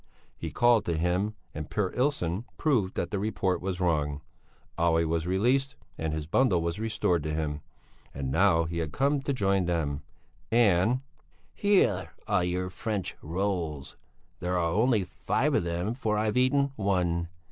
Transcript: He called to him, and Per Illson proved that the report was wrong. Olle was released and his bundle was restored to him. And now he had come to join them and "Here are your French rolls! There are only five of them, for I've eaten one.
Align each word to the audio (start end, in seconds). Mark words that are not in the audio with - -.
He 0.35 0.49
called 0.49 0.83
to 0.85 0.97
him, 0.97 1.35
and 1.53 1.69
Per 1.69 1.91
Illson 1.91 2.45
proved 2.57 2.95
that 2.95 3.11
the 3.11 3.19
report 3.19 3.61
was 3.61 3.79
wrong. 3.79 4.21
Olle 4.75 5.05
was 5.05 5.27
released 5.27 5.75
and 5.95 6.11
his 6.11 6.25
bundle 6.25 6.59
was 6.59 6.79
restored 6.79 7.21
to 7.21 7.31
him. 7.35 7.61
And 8.11 8.31
now 8.31 8.63
he 8.63 8.79
had 8.79 8.93
come 8.93 9.21
to 9.21 9.31
join 9.31 9.65
them 9.65 10.01
and 10.51 11.01
"Here 11.53 12.15
are 12.27 12.43
your 12.43 12.71
French 12.71 13.15
rolls! 13.21 13.95
There 14.39 14.57
are 14.57 14.73
only 14.73 15.03
five 15.03 15.53
of 15.53 15.65
them, 15.65 15.93
for 15.93 16.17
I've 16.17 16.35
eaten 16.35 16.71
one. 16.77 17.27